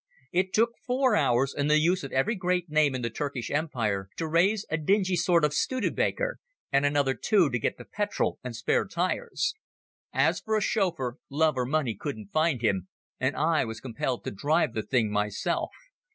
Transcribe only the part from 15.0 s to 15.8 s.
myself.